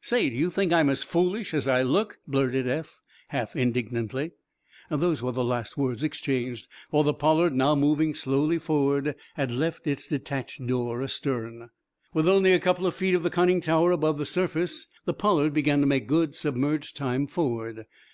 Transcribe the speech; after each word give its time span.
"Say, 0.00 0.30
do 0.30 0.34
you 0.34 0.48
think 0.48 0.72
I'm 0.72 0.88
as 0.88 1.02
foolish 1.02 1.52
as 1.52 1.68
I 1.68 1.82
look?" 1.82 2.18
blurted 2.26 2.66
Eph, 2.66 3.02
half 3.28 3.54
indignantly. 3.54 4.32
Those 4.88 5.20
were 5.20 5.32
the 5.32 5.44
last 5.44 5.76
words 5.76 6.02
exchanged, 6.02 6.68
for 6.90 7.04
the 7.04 7.12
"Pollard," 7.12 7.54
now 7.54 7.74
moving 7.74 8.14
slowly 8.14 8.56
forward, 8.56 9.14
had 9.34 9.52
left 9.52 9.86
its 9.86 10.08
detached 10.08 10.66
door 10.66 11.02
astern. 11.02 11.68
With 12.14 12.26
only 12.26 12.54
a 12.54 12.60
couple 12.60 12.86
of 12.86 12.94
feet 12.94 13.14
of 13.14 13.24
the 13.24 13.28
conning 13.30 13.60
tower 13.60 13.92
above 13.92 14.26
surface, 14.26 14.86
the 15.04 15.12
"Pollard" 15.12 15.52
began 15.52 15.82
to 15.82 15.86
make 15.86 16.06
good 16.06 16.34
submerged 16.34 16.96
time 16.96 17.26
forward. 17.26 17.84